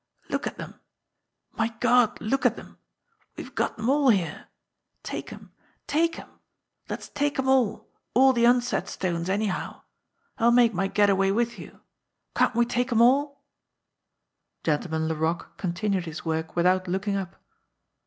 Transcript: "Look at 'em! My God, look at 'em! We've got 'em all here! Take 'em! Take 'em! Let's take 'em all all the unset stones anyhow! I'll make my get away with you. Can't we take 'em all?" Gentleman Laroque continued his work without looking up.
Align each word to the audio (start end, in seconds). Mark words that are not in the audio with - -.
"Look 0.31 0.47
at 0.47 0.59
'em! 0.59 0.79
My 1.51 1.67
God, 1.79 2.19
look 2.19 2.43
at 2.43 2.57
'em! 2.57 2.79
We've 3.37 3.53
got 3.53 3.77
'em 3.77 3.87
all 3.87 4.09
here! 4.09 4.47
Take 5.03 5.31
'em! 5.31 5.51
Take 5.85 6.17
'em! 6.17 6.39
Let's 6.89 7.09
take 7.09 7.37
'em 7.37 7.47
all 7.47 7.87
all 8.15 8.33
the 8.33 8.45
unset 8.47 8.89
stones 8.89 9.29
anyhow! 9.29 9.83
I'll 10.39 10.49
make 10.49 10.73
my 10.73 10.87
get 10.87 11.11
away 11.11 11.31
with 11.31 11.59
you. 11.59 11.81
Can't 12.35 12.55
we 12.55 12.65
take 12.65 12.91
'em 12.91 12.99
all?" 12.99 13.43
Gentleman 14.63 15.07
Laroque 15.07 15.55
continued 15.57 16.05
his 16.05 16.25
work 16.25 16.55
without 16.55 16.87
looking 16.87 17.15
up. 17.15 17.35